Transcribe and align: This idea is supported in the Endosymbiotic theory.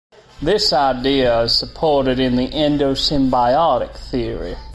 This 0.41 0.73
idea 0.73 1.41
is 1.43 1.55
supported 1.55 2.19
in 2.19 2.35
the 2.35 2.47
Endosymbiotic 2.47 3.95
theory. 3.95 4.57